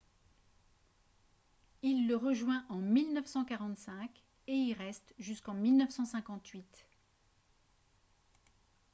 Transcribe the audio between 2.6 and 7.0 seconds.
en 1945 et y reste jusqu'en 1958